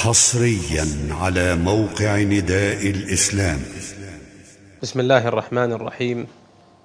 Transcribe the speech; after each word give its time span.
حصريا 0.00 0.86
على 1.10 1.56
موقع 1.56 2.16
نداء 2.16 2.90
الإسلام. 2.90 3.60
بسم 4.82 5.00
الله 5.00 5.28
الرحمن 5.28 5.72
الرحيم. 5.72 6.26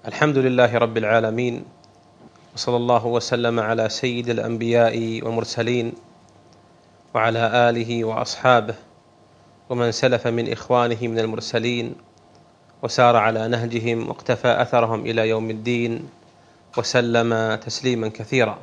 الحمد 0.08 0.38
لله 0.38 0.78
رب 0.78 0.98
العالمين 0.98 1.64
وصلى 2.56 2.76
الله 2.76 3.06
وسلم 3.06 3.60
على 3.60 3.90
سيد 3.90 4.30
الأنبياء 4.30 5.24
والمرسلين 5.24 5.94
وعلى 7.14 7.70
آله 7.70 8.04
وأصحابه 8.04 8.76
ومن 9.70 9.92
سلف 9.92 10.28
من 10.28 10.52
إخوانه 10.52 11.00
من 11.02 11.20
المرسلين 11.20 11.96
وسار 12.84 13.16
على 13.16 13.48
نهجهم 13.48 14.08
واقتفى 14.08 14.62
أثرهم 14.62 15.06
إلى 15.06 15.30
يوم 15.30 15.50
الدين 15.50 16.10
وسلم 16.78 17.56
تسليما 17.56 18.08
كثيرا. 18.08 18.60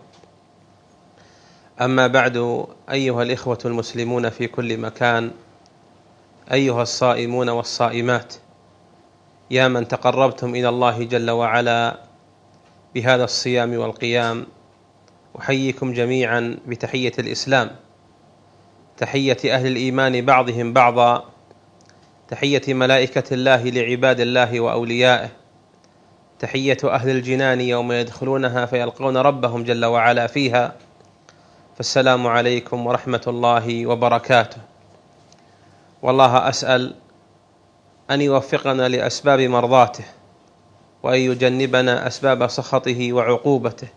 أما 1.81 2.07
بعد 2.07 2.67
أيها 2.91 3.23
الإخوة 3.23 3.59
المسلمون 3.65 4.29
في 4.31 4.47
كل 4.47 4.79
مكان 4.79 5.31
أيها 6.53 6.83
الصائمون 6.83 7.49
والصائمات 7.49 8.35
يا 9.51 9.69
من 9.69 9.89
تقربتم 9.89 10.55
إلى 10.55 10.69
الله 10.69 11.05
جل 11.05 11.31
وعلا 11.31 11.99
بهذا 12.95 13.25
الصيام 13.25 13.79
والقيام 13.79 14.47
أحييكم 15.39 15.93
جميعا 15.93 16.57
بتحية 16.67 17.13
الإسلام 17.19 17.71
تحية 18.97 19.39
أهل 19.55 19.67
الإيمان 19.67 20.25
بعضهم 20.25 20.73
بعضا 20.73 21.25
تحية 22.29 22.75
ملائكة 22.75 23.35
الله 23.35 23.63
لعباد 23.63 24.21
الله 24.21 24.61
وأوليائه 24.61 25.29
تحية 26.39 26.77
أهل 26.85 27.11
الجنان 27.11 27.61
يوم 27.61 27.93
يدخلونها 27.93 28.67
فيلقون 28.67 29.17
ربهم 29.17 29.65
جل 29.65 29.85
وعلا 29.85 30.27
فيها 30.27 30.75
فالسلام 31.83 32.27
عليكم 32.27 32.87
ورحمة 32.87 33.23
الله 33.27 33.87
وبركاته. 33.87 34.57
والله 36.03 36.49
أسأل 36.49 36.95
أن 38.11 38.21
يوفقنا 38.21 38.89
لأسباب 38.89 39.41
مرضاته 39.41 40.05
وأن 41.03 41.19
يجنبنا 41.19 42.07
أسباب 42.07 42.47
سخطه 42.47 43.13
وعقوبته 43.13 43.89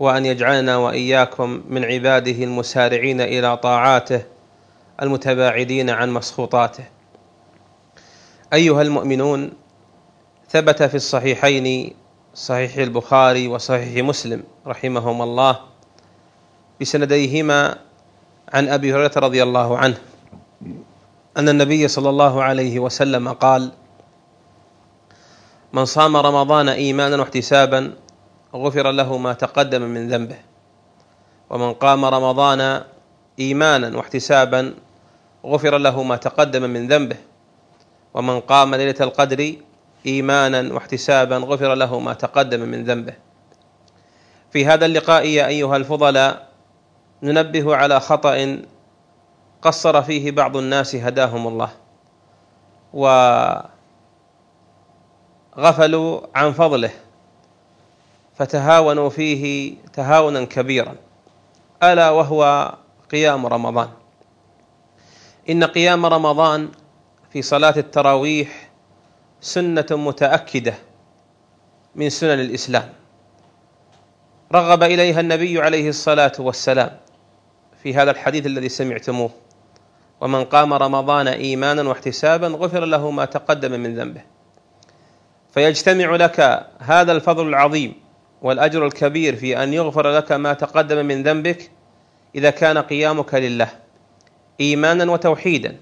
وأن 0.00 0.26
يجعلنا 0.26 0.76
وإياكم 0.76 1.62
من 1.68 1.84
عباده 1.84 2.44
المسارعين 2.44 3.20
إلى 3.20 3.56
طاعاته 3.56 4.22
المتباعدين 5.02 5.90
عن 5.90 6.10
مسخوطاته. 6.10 6.84
أيها 8.52 8.82
المؤمنون 8.82 9.52
ثبت 10.50 10.82
في 10.82 10.94
الصحيحين 10.94 11.94
صحيح 12.34 12.76
البخاري 12.76 13.48
وصحيح 13.48 14.04
مسلم 14.04 14.42
رحمهما 14.66 15.24
الله 15.24 15.68
بسنديهما 16.80 17.78
عن 18.52 18.68
أبي 18.68 18.94
هريرة 18.94 19.12
رضي 19.16 19.42
الله 19.42 19.78
عنه 19.78 19.98
أن 21.36 21.48
النبي 21.48 21.88
صلى 21.88 22.10
الله 22.10 22.42
عليه 22.42 22.78
وسلم 22.78 23.28
قال 23.28 23.72
من 25.72 25.84
صام 25.84 26.16
رمضان 26.16 26.68
إيمانا 26.68 27.16
واحتسابا 27.16 27.92
غفر 28.54 28.90
له 28.90 29.18
ما 29.18 29.32
تقدم 29.32 29.82
من 29.82 30.08
ذنبه 30.08 30.36
ومن 31.50 31.72
قام 31.72 32.04
رمضان 32.04 32.82
إيمانا 33.38 33.96
واحتسابا 33.96 34.74
غفر 35.46 35.78
له 35.78 36.02
ما 36.02 36.16
تقدم 36.16 36.70
من 36.70 36.88
ذنبه 36.88 37.16
ومن 38.14 38.40
قام 38.40 38.74
ليلة 38.74 38.96
القدر 39.00 39.54
إيمانا 40.06 40.74
واحتسابا 40.74 41.36
غفر 41.36 41.74
له 41.74 41.98
ما 41.98 42.14
تقدم 42.14 42.60
من 42.60 42.84
ذنبه. 42.84 43.14
في 44.52 44.66
هذا 44.66 44.86
اللقاء 44.86 45.26
يا 45.26 45.46
أيها 45.46 45.76
الفضلاء 45.76 46.47
ننبه 47.22 47.76
على 47.76 48.00
خطأ 48.00 48.62
قصر 49.62 50.02
فيه 50.02 50.30
بعض 50.30 50.56
الناس 50.56 50.94
هداهم 50.94 51.46
الله 51.46 51.70
وغفلوا 55.56 56.20
عن 56.34 56.52
فضله 56.52 56.90
فتهاونوا 58.34 59.08
فيه 59.08 59.74
تهاونا 59.92 60.44
كبيرا. 60.44 60.94
ألا 61.82 62.10
وهو 62.10 62.74
قيام 63.10 63.46
رمضان. 63.46 63.88
إن 65.50 65.64
قيام 65.64 66.06
رمضان 66.06 66.68
في 67.32 67.42
صلاة 67.42 67.74
التراويح 67.76 68.70
سنة 69.40 69.86
متأكدة 69.90 70.74
من 71.94 72.10
سنن 72.10 72.40
الإسلام. 72.40 72.92
رغب 74.52 74.82
إليها 74.82 75.20
النبي 75.20 75.62
عليه 75.62 75.88
الصلاة 75.88 76.32
والسلام. 76.38 76.98
في 77.82 77.94
هذا 77.94 78.10
الحديث 78.10 78.46
الذي 78.46 78.68
سمعتموه. 78.68 79.30
ومن 80.20 80.44
قام 80.44 80.74
رمضان 80.74 81.28
إيمانا 81.28 81.82
واحتسابا 81.82 82.46
غفر 82.46 82.84
له 82.84 83.10
ما 83.10 83.24
تقدم 83.24 83.80
من 83.80 83.94
ذنبه. 83.94 84.20
فيجتمع 85.54 86.16
لك 86.16 86.66
هذا 86.78 87.12
الفضل 87.12 87.48
العظيم 87.48 87.94
والأجر 88.42 88.86
الكبير 88.86 89.36
في 89.36 89.62
أن 89.62 89.74
يغفر 89.74 90.10
لك 90.10 90.32
ما 90.32 90.52
تقدم 90.52 91.06
من 91.06 91.22
ذنبك 91.22 91.70
إذا 92.34 92.50
كان 92.50 92.78
قيامك 92.78 93.34
لله 93.34 93.68
إيمانا 94.60 95.12
وتوحيدا 95.12 95.76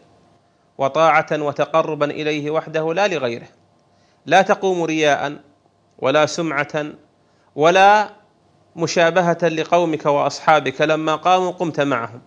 وطاعة 0.79 1.27
وتقربا 1.33 2.11
إليه 2.11 2.51
وحده 2.51 2.95
لا 2.95 3.09
لغيره. 3.09 3.49
لا 4.27 4.43
تقوم 4.43 4.83
رياء 4.83 5.37
ولا 5.99 6.27
سمعة 6.27 6.87
ولا 7.55 8.11
مشابهة 8.77 9.39
لقومك 9.49 10.07
وأصحابك 10.07 10.81
لما 10.81 11.17
قاموا 11.17 11.51
قمت 11.51 11.81
معهم. 11.81 12.23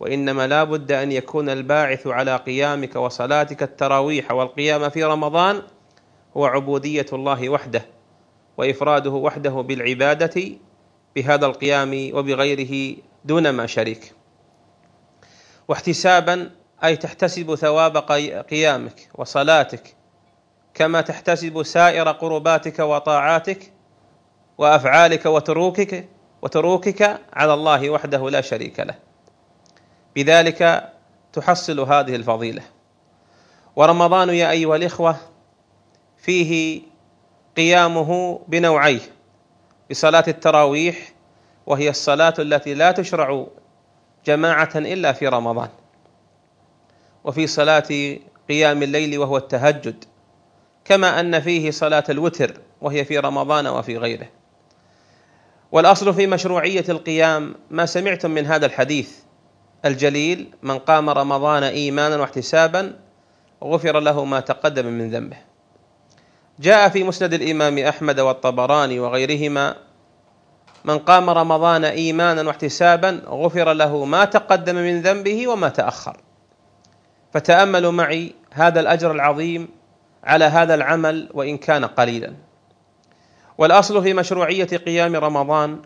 وإنما 0.00 0.46
لا 0.46 0.64
بد 0.64 0.92
أن 0.92 1.12
يكون 1.12 1.48
الباعث 1.48 2.06
على 2.06 2.36
قيامك 2.36 2.96
وصلاتك 2.96 3.62
التراويح 3.62 4.32
والقيام 4.32 4.88
في 4.88 5.04
رمضان 5.04 5.62
هو 6.36 6.46
عبودية 6.46 7.06
الله 7.12 7.48
وحده 7.48 7.82
وإفراده 8.56 9.10
وحده 9.10 9.50
بالعبادة 9.50 10.42
بهذا 11.16 11.46
القيام 11.46 12.10
وبغيره 12.14 12.96
دون 13.24 13.50
ما 13.50 13.66
شريك. 13.66 14.12
واحتسابا 15.68 16.50
أي 16.84 16.96
تحتسب 16.96 17.54
ثواب 17.54 17.96
قيامك 18.50 19.08
وصلاتك 19.14 19.94
كما 20.74 21.00
تحتسب 21.00 21.62
سائر 21.62 22.08
قرباتك 22.08 22.78
وطاعاتك 22.78 23.72
وأفعالك 24.58 25.26
وتروكك 25.26 26.08
وتروكك 26.42 27.20
على 27.32 27.54
الله 27.54 27.90
وحده 27.90 28.30
لا 28.30 28.40
شريك 28.40 28.80
له. 28.80 28.94
بذلك 30.16 30.92
تحصل 31.32 31.80
هذه 31.80 32.16
الفضيلة. 32.16 32.62
ورمضان 33.76 34.28
يا 34.28 34.50
أيها 34.50 34.76
الإخوة 34.76 35.16
فيه 36.16 36.82
قيامه 37.56 38.40
بنوعيه 38.48 39.00
بصلاة 39.90 40.24
التراويح 40.28 41.12
وهي 41.66 41.88
الصلاة 41.88 42.34
التي 42.38 42.74
لا 42.74 42.92
تشرع 42.92 43.46
جماعة 44.26 44.70
إلا 44.76 45.12
في 45.12 45.28
رمضان. 45.28 45.68
وفي 47.24 47.46
صلاة 47.46 48.16
قيام 48.48 48.82
الليل 48.82 49.18
وهو 49.18 49.36
التهجد 49.36 50.04
كما 50.84 51.20
أن 51.20 51.40
فيه 51.40 51.70
صلاة 51.70 52.04
الوتر 52.08 52.60
وهي 52.80 53.04
في 53.04 53.18
رمضان 53.18 53.66
وفي 53.66 53.98
غيره. 53.98 54.37
والأصل 55.72 56.14
في 56.14 56.26
مشروعية 56.26 56.84
القيام 56.88 57.54
ما 57.70 57.86
سمعتم 57.86 58.30
من 58.30 58.46
هذا 58.46 58.66
الحديث 58.66 59.10
الجليل 59.84 60.54
من 60.62 60.78
قام 60.78 61.10
رمضان 61.10 61.62
إيمانا 61.62 62.16
واحتسابا 62.16 62.96
غفر 63.64 64.00
له 64.00 64.24
ما 64.24 64.40
تقدم 64.40 64.86
من 64.86 65.10
ذنبه. 65.10 65.36
جاء 66.60 66.88
في 66.88 67.04
مسند 67.04 67.32
الإمام 67.34 67.78
أحمد 67.78 68.20
والطبراني 68.20 69.00
وغيرهما 69.00 69.76
من 70.84 70.98
قام 70.98 71.30
رمضان 71.30 71.84
إيمانا 71.84 72.42
واحتسابا 72.42 73.22
غفر 73.26 73.72
له 73.72 74.04
ما 74.04 74.24
تقدم 74.24 74.74
من 74.74 75.02
ذنبه 75.02 75.48
وما 75.48 75.68
تأخر. 75.68 76.16
فتأملوا 77.32 77.92
معي 77.92 78.34
هذا 78.52 78.80
الأجر 78.80 79.12
العظيم 79.12 79.68
على 80.24 80.44
هذا 80.44 80.74
العمل 80.74 81.28
وإن 81.34 81.56
كان 81.56 81.84
قليلا. 81.84 82.47
والأصل 83.58 84.02
في 84.02 84.14
مشروعية 84.14 84.64
قيام 84.64 85.16
رمضان 85.16 85.82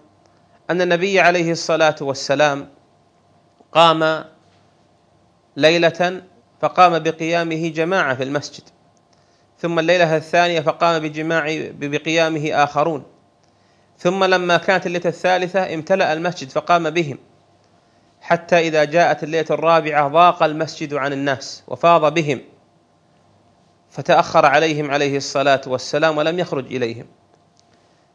أن 0.70 0.82
النبي 0.82 1.20
عليه 1.20 1.52
الصلاة 1.52 1.96
والسلام 2.00 2.68
قام 3.72 4.24
ليلة 5.56 6.22
فقام 6.60 6.98
بقيامه 6.98 7.68
جماعة 7.68 8.14
في 8.14 8.22
المسجد 8.22 8.62
ثم 9.58 9.78
الليلة 9.78 10.16
الثانية 10.16 10.60
فقام 10.60 11.02
بجماع 11.02 11.44
بقيامه 11.70 12.50
آخرون 12.64 13.02
ثم 13.98 14.24
لما 14.24 14.56
كانت 14.56 14.86
الليلة 14.86 15.06
الثالثة 15.06 15.74
امتلأ 15.74 16.12
المسجد 16.12 16.50
فقام 16.50 16.90
بهم 16.90 17.18
حتى 18.20 18.58
إذا 18.58 18.84
جاءت 18.84 19.22
الليلة 19.22 19.46
الرابعة 19.50 20.08
ضاق 20.08 20.42
المسجد 20.42 20.94
عن 20.94 21.12
الناس 21.12 21.62
وفاض 21.68 22.14
بهم 22.14 22.40
فتأخر 23.90 24.46
عليهم 24.46 24.90
عليه 24.90 25.16
الصلاة 25.16 25.60
والسلام 25.66 26.18
ولم 26.18 26.38
يخرج 26.38 26.74
إليهم. 26.74 27.06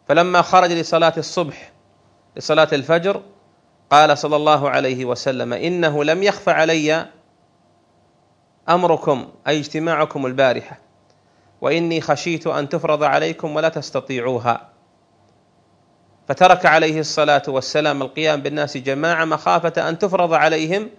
فلما 0.07 0.41
خرج 0.41 0.71
لصلاة 0.71 1.13
الصبح 1.17 1.71
لصلاة 2.35 2.67
الفجر 2.73 3.21
قال 3.89 4.17
صلى 4.17 4.35
الله 4.35 4.69
عليه 4.69 5.05
وسلم 5.05 5.53
إنه 5.53 6.03
لم 6.03 6.23
يخف 6.23 6.49
علي 6.49 7.05
أمركم 8.69 9.27
أي 9.47 9.59
اجتماعكم 9.59 10.25
البارحة 10.25 10.79
وإني 11.61 12.01
خشيت 12.01 12.47
أن 12.47 12.69
تفرض 12.69 13.03
عليكم 13.03 13.55
ولا 13.55 13.69
تستطيعوها. 13.69 14.69
فترك 16.27 16.65
عليه 16.65 16.99
الصلاة 16.99 17.41
والسلام 17.47 18.01
القيام 18.01 18.41
بالناس 18.41 18.77
جماعة 18.77 19.25
مخافة 19.25 19.89
أن 19.89 19.99
تفرض 19.99 20.33
عليهم 20.33 20.89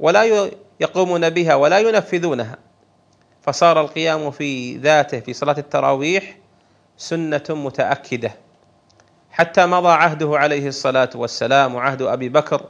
ولا 0.00 0.50
يقومون 0.80 1.30
بها 1.30 1.54
ولا 1.54 1.78
ينفذونها. 1.78 2.56
فصار 3.42 3.80
القيام 3.80 4.30
في 4.30 4.76
ذاته 4.76 5.20
في 5.20 5.32
صلاة 5.32 5.58
التراويح 5.58 6.38
سنة 6.96 7.44
متأكدة. 7.50 8.47
حتى 9.38 9.66
مضى 9.66 9.88
عهده 9.88 10.38
عليه 10.38 10.68
الصلاة 10.68 11.10
والسلام 11.14 11.74
وعهد 11.74 12.02
أبي 12.02 12.28
بكر 12.28 12.62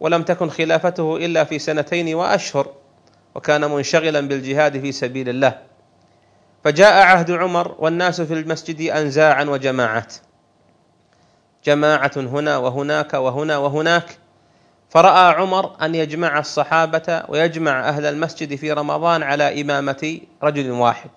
ولم 0.00 0.22
تكن 0.22 0.50
خلافته 0.50 1.16
إلا 1.16 1.44
في 1.44 1.58
سنتين 1.58 2.14
وأشهر 2.14 2.68
وكان 3.34 3.70
منشغلا 3.70 4.20
بالجهاد 4.20 4.80
في 4.80 4.92
سبيل 4.92 5.28
الله. 5.28 5.58
فجاء 6.64 7.06
عهد 7.06 7.30
عمر 7.30 7.74
والناس 7.78 8.20
في 8.20 8.34
المسجد 8.34 8.90
انزاعا 8.90 9.44
وجماعات. 9.44 10.14
جماعة 11.64 12.12
هنا 12.16 12.56
وهناك 12.56 13.14
وهنا 13.14 13.56
وهناك. 13.56 14.18
فرأى 14.90 15.34
عمر 15.34 15.76
أن 15.82 15.94
يجمع 15.94 16.38
الصحابة 16.38 17.22
ويجمع 17.28 17.88
أهل 17.88 18.06
المسجد 18.06 18.54
في 18.54 18.72
رمضان 18.72 19.22
على 19.22 19.60
إمامة 19.60 20.20
رجل 20.42 20.70
واحد. 20.70 21.10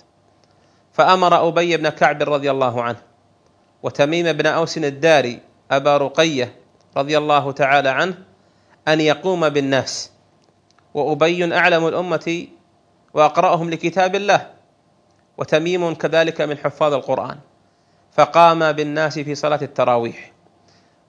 فأمر 0.94 1.48
أبي 1.48 1.78
بن 1.78 1.90
كعب 1.90 2.24
رضي 2.24 2.52
الله 2.52 2.84
عنه 2.84 3.07
وتميم 3.84 4.32
بن 4.34 4.46
أوس 4.46 4.78
الداري 4.78 5.40
أبا 5.72 5.98
رقية 5.98 6.56
رضي 6.98 7.18
الله 7.18 7.52
تعالى 7.52 7.90
عنه 7.90 8.18
أن 8.88 9.02
يقوم 9.02 9.50
بالناس 9.50 10.12
وأبي 10.94 11.56
أعلم 11.56 11.88
الأمة 11.88 12.48
وأقرأهم 13.14 13.70
لكتاب 13.70 14.16
الله 14.16 14.50
وتميم 15.38 15.94
كذلك 15.94 16.42
من 16.42 16.58
حفاظ 16.58 16.94
القرآن 16.94 17.38
فقام 18.14 18.72
بالناس 18.72 19.20
في 19.20 19.36
صلاة 19.36 19.60
التراويح 19.62 20.32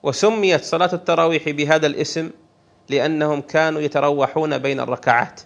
وسميت 0.03 0.63
صلاة 0.63 0.89
التراويح 0.93 1.49
بهذا 1.49 1.87
الاسم 1.87 2.29
لأنهم 2.89 3.41
كانوا 3.41 3.81
يتروحون 3.81 4.57
بين 4.57 4.79
الركعات 4.79 5.41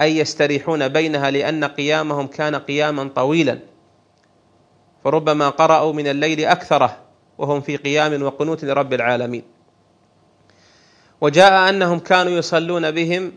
أي 0.00 0.18
يستريحون 0.18 0.88
بينها 0.88 1.30
لأن 1.30 1.64
قيامهم 1.64 2.26
كان 2.26 2.56
قياما 2.56 3.10
طويلا 3.14 3.58
فربما 5.06 5.48
قرأوا 5.48 5.92
من 5.92 6.06
الليل 6.06 6.44
أكثره 6.44 6.96
وهم 7.38 7.60
في 7.60 7.76
قيام 7.76 8.22
وقنوت 8.22 8.64
لرب 8.64 8.92
العالمين. 8.92 9.42
وجاء 11.20 11.68
أنهم 11.68 11.98
كانوا 11.98 12.32
يصلون 12.32 12.90
بهم 12.90 13.32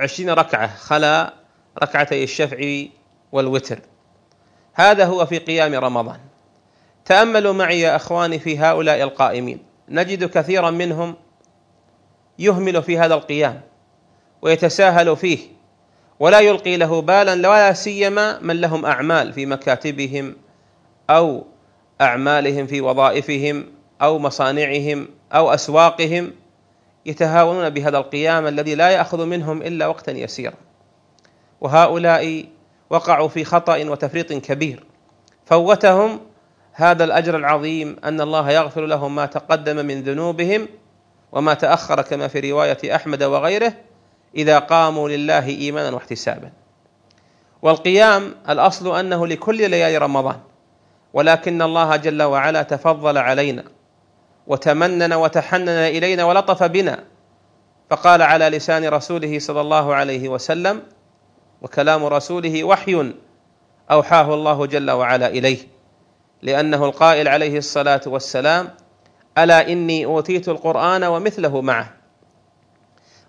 عشرين 0.00 0.30
ركعة 0.30 0.76
خلا 0.76 1.34
ركعتي 1.82 2.24
الشفع 2.24 2.82
والوتر. 3.32 3.78
هذا 4.74 5.04
هو 5.04 5.26
في 5.26 5.38
قيام 5.38 5.74
رمضان. 5.74 6.18
تأملوا 7.04 7.52
معي 7.52 7.80
يا 7.80 7.96
أخواني 7.96 8.38
في 8.38 8.58
هؤلاء 8.58 9.02
القائمين. 9.02 9.58
نجد 9.88 10.24
كثيرا 10.24 10.70
منهم 10.70 11.14
يهمل 12.38 12.82
في 12.82 12.98
هذا 12.98 13.14
القيام 13.14 13.60
ويتساهل 14.42 15.16
فيه 15.16 15.38
ولا 16.20 16.40
يلقي 16.40 16.76
له 16.76 17.02
بالا 17.02 17.32
ولا 17.32 17.72
سيما 17.72 18.38
من 18.38 18.60
لهم 18.60 18.86
أعمال 18.86 19.32
في 19.32 19.46
مكاتبهم 19.46 20.36
أو 21.10 21.44
أعمالهم 22.00 22.66
في 22.66 22.80
وظائفهم 22.80 23.66
أو 24.02 24.18
مصانعهم 24.18 25.08
أو 25.32 25.54
أسواقهم 25.54 26.32
يتهاونون 27.06 27.70
بهذا 27.70 27.98
القيام 27.98 28.46
الذي 28.46 28.74
لا 28.74 28.90
يأخذ 28.90 29.26
منهم 29.26 29.62
إلا 29.62 29.86
وقتا 29.86 30.12
يسيرا. 30.12 30.54
وهؤلاء 31.60 32.44
وقعوا 32.90 33.28
في 33.28 33.44
خطأ 33.44 33.76
وتفريط 33.84 34.32
كبير. 34.32 34.84
فوتهم 35.46 36.20
هذا 36.72 37.04
الأجر 37.04 37.36
العظيم 37.36 37.96
أن 38.04 38.20
الله 38.20 38.50
يغفر 38.50 38.86
لهم 38.86 39.14
ما 39.14 39.26
تقدم 39.26 39.86
من 39.86 40.02
ذنوبهم 40.02 40.68
وما 41.32 41.54
تأخر 41.54 42.02
كما 42.02 42.28
في 42.28 42.52
رواية 42.52 42.96
أحمد 42.96 43.22
وغيره 43.22 43.72
إذا 44.36 44.58
قاموا 44.58 45.08
لله 45.08 45.48
إيمانا 45.48 45.94
واحتسابا. 45.94 46.50
والقيام 47.62 48.34
الأصل 48.48 48.98
أنه 48.98 49.26
لكل 49.26 49.70
ليالي 49.70 49.98
رمضان. 49.98 50.40
ولكن 51.14 51.62
الله 51.62 51.96
جل 51.96 52.22
وعلا 52.22 52.62
تفضل 52.62 53.18
علينا 53.18 53.64
وتمنن 54.46 55.12
وتحنن 55.12 55.68
إلينا 55.68 56.24
ولطف 56.24 56.62
بنا. 56.62 57.04
فقال 57.90 58.22
على 58.22 58.48
لسان 58.48 58.88
رسوله 58.88 59.38
صلى 59.38 59.60
الله 59.60 59.94
عليه 59.94 60.28
وسلم 60.28 60.82
وكلام 61.62 62.04
رسوله 62.04 62.64
وحي 62.64 63.12
أوحاه 63.90 64.34
الله 64.34 64.66
جل 64.66 64.90
وعلا 64.90 65.28
إليه 65.28 65.58
لأنه 66.42 66.84
القائل 66.84 67.28
عليه 67.28 67.58
الصلاة 67.58 68.00
والسلام 68.06 68.68
ألا 69.38 69.68
إني 69.68 70.04
أوتيت 70.04 70.48
القرآن 70.48 71.04
ومثله 71.04 71.60
معه؟ 71.60 71.94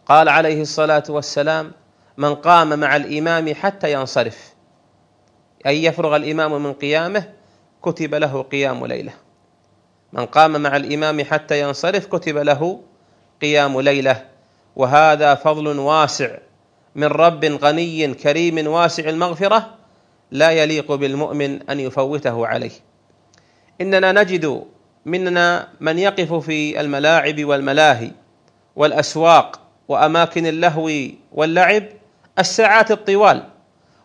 قال 0.06 0.30
عليه 0.30 0.62
الصلاة 0.62 1.04
والسلام 1.10 1.72
من 2.18 2.36
قام 2.36 2.80
مع 2.80 2.96
الإمام 2.96 3.54
حتى 3.54 3.94
ينصرف. 3.94 4.54
أي 5.66 5.84
يفرغ 5.84 6.16
الإمام 6.16 6.64
من 6.64 6.74
قيامه 6.74 7.24
كتب 7.86 8.16
له 8.16 8.42
قيام 8.42 8.86
ليلة. 8.86 9.14
من 10.14 10.26
قام 10.26 10.62
مع 10.62 10.76
الإمام 10.76 11.24
حتى 11.24 11.62
ينصرف 11.62 12.06
كتب 12.06 12.38
له 12.38 12.82
قيام 13.42 13.82
ليلة. 13.82 14.26
وهذا 14.76 15.36
فضل 15.36 15.80
واسع 15.80 16.38
من 16.96 17.08
رب 17.08 17.46
غني 17.46 18.14
كريم 18.14 18.68
واسع 18.68 19.10
المغفرة 19.10 19.70
لا 20.32 20.52
يليق 20.52 20.92
بالمؤمن 20.92 21.70
أن 21.70 21.80
يفوته 21.80 22.48
عليه. 22.48 22.72
إننا 23.82 24.12
نجد 24.12 24.64
مننا 25.06 25.68
من 25.80 26.00
يقف 26.00 26.34
في 26.34 26.82
الملاعب 26.82 27.46
والملاهي 27.46 28.12
والأسواق 28.76 29.60
وأماكن 29.88 30.46
اللهو 30.46 30.92
واللعب 31.32 31.84
الساعات 32.40 32.92
الطوال 32.92 33.44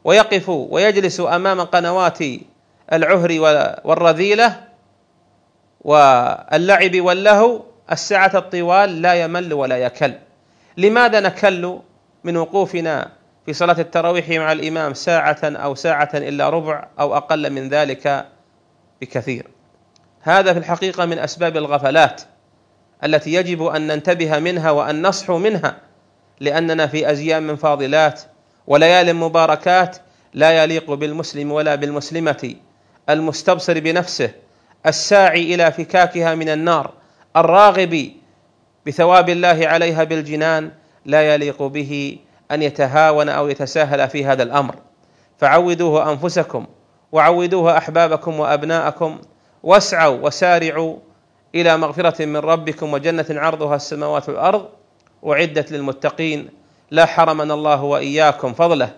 ويقف 0.05 0.49
ويجلس 0.49 1.21
أمام 1.21 1.61
قنوات 1.61 2.19
العهر 2.93 3.41
والرذيلة 3.85 4.61
واللعب 5.81 7.01
واللهو 7.01 7.63
الساعة 7.93 8.33
الطوال 8.35 9.03
لا 9.03 9.15
يمل 9.15 9.53
ولا 9.55 9.77
يكل. 9.77 10.13
لماذا 10.77 11.21
نكل 11.21 11.79
من 12.25 12.37
وقوفنا 12.37 13.11
في 13.47 13.53
صلاة 13.53 13.81
التراويح 13.81 14.29
مع 14.29 14.53
الإمام 14.53 14.95
ساعة 14.95 15.39
أو 15.43 15.75
ساعة 15.75 16.11
إلا 16.15 16.51
ربع 16.51 16.89
أو 17.01 17.17
أقل 17.17 17.51
من 17.51 17.69
ذلك 17.69 18.27
بكثير؟ 19.01 19.47
هذا 20.21 20.53
في 20.53 20.59
الحقيقة 20.59 21.07
من 21.07 21.19
أسباب 21.19 21.57
الغفلات 21.57 22.23
التي 23.05 23.35
يجب 23.35 23.67
أن 23.67 23.87
ننتبه 23.87 24.39
منها 24.39 24.71
وأن 24.71 25.07
نصحو 25.07 25.39
منها 25.39 25.77
لأننا 26.41 26.87
في 26.87 27.11
أزيام 27.11 27.57
فاضلات 27.57 28.23
وليال 28.67 29.17
مباركات 29.17 29.97
لا 30.35 30.63
يليق 30.63 30.93
بالمسلم 30.93 31.53
ولا 31.53 31.75
بالمسلمة. 31.75 32.55
المستبصر 33.13 33.81
بنفسه 33.81 34.31
الساعي 34.87 35.55
إلى 35.55 35.73
فكاكها 35.73 36.35
من 36.35 36.49
النار 36.49 36.91
الراغب 37.37 38.11
بثواب 38.87 39.29
الله 39.29 39.69
عليها 39.69 40.05
بالجنان 40.05 40.71
لا 41.05 41.35
يليق 41.35 41.63
به 41.63 42.19
أن 42.51 42.63
يتهاون 42.63 43.29
أو 43.29 43.49
يتساهل 43.49 44.09
في 44.09 44.25
هذا 44.25 44.43
الأمر. 44.43 44.75
فعودوه 45.39 46.13
أنفسكم 46.13 46.67
وعودوه 47.13 47.79
أحبابكم 47.79 48.41
وأبناءكم 48.41 49.19
واسعوا 49.63 50.19
وسارعوا 50.27 50.97
إلى 51.55 51.77
مغفرة 51.77 52.25
من 52.25 52.37
ربكم 52.37 52.93
وجنة 52.93 53.27
عرضها 53.31 53.77
السماوات 53.77 54.29
والأرض 54.29 54.69
أعدت 55.27 55.73
للمتقين 55.73 56.49
لا 56.91 57.07
حرمنا 57.07 57.55
الله 57.55 57.83
وإياكم 57.83 58.53
فضله 58.53 58.91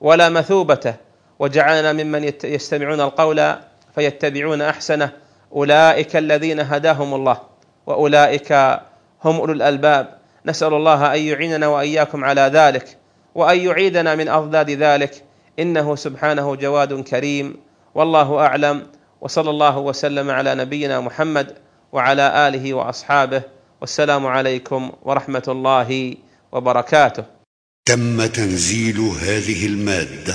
ولا 0.00 0.28
مثوبته 0.28 0.94
وجعلنا 1.38 1.92
ممن 1.92 2.32
يستمعون 2.44 3.00
القول 3.00 3.54
فيتبعون 3.94 4.62
أحسنه. 4.62 5.10
أولئك 5.52 6.16
الذين 6.16 6.60
هداهم 6.60 7.14
الله 7.14 7.40
وأولئك 7.86 8.52
هم 9.24 9.36
أولو 9.36 9.52
الألباب. 9.52 10.18
نسأل 10.46 10.74
الله 10.74 11.14
أن 11.14 11.20
يعيننا 11.20 11.66
وإياكم 11.66 12.24
على 12.24 12.40
ذلك 12.40 12.96
وأن 13.34 13.58
يعيدنا 13.58 14.14
من 14.14 14.28
أضداد 14.28 14.70
ذلك. 14.70 15.24
إنه 15.58 15.96
سبحانه 15.96 16.54
جواد 16.54 17.00
كريم. 17.00 17.56
والله 17.94 18.38
أعلم. 18.38 18.86
وصلى 19.20 19.50
الله 19.50 19.78
وسلم 19.78 20.30
على 20.30 20.54
نبينا 20.54 21.00
محمد 21.00 21.54
وعلى 21.92 22.48
آله 22.48 22.74
وأصحابه. 22.74 23.42
والسلام 23.80 24.26
عليكم 24.26 24.92
ورحمة 25.02 25.42
الله 25.48 26.14
وبركاته. 26.52 27.24
تم 27.86 28.26
تنزيل 28.26 28.98
هذه 29.00 29.66
المادة. 29.66 30.34